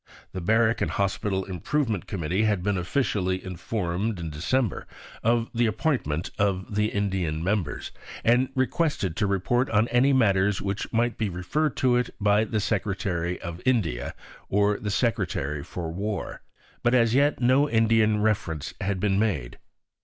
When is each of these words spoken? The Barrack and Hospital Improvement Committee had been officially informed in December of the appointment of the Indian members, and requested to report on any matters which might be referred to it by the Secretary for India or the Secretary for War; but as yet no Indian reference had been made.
The 0.31 0.41
Barrack 0.41 0.81
and 0.81 0.89
Hospital 0.89 1.45
Improvement 1.45 2.07
Committee 2.07 2.41
had 2.41 2.63
been 2.63 2.75
officially 2.75 3.45
informed 3.45 4.19
in 4.19 4.31
December 4.31 4.87
of 5.21 5.47
the 5.53 5.67
appointment 5.67 6.31
of 6.39 6.73
the 6.73 6.87
Indian 6.87 7.43
members, 7.43 7.91
and 8.23 8.49
requested 8.55 9.15
to 9.17 9.27
report 9.27 9.69
on 9.69 9.87
any 9.89 10.11
matters 10.11 10.59
which 10.59 10.91
might 10.91 11.19
be 11.19 11.29
referred 11.29 11.77
to 11.77 11.97
it 11.97 12.09
by 12.19 12.45
the 12.45 12.59
Secretary 12.59 13.37
for 13.43 13.57
India 13.63 14.15
or 14.49 14.79
the 14.79 14.89
Secretary 14.89 15.63
for 15.63 15.91
War; 15.91 16.41
but 16.81 16.95
as 16.95 17.13
yet 17.13 17.39
no 17.39 17.69
Indian 17.69 18.23
reference 18.23 18.73
had 18.81 18.99
been 18.99 19.19
made. 19.19 19.59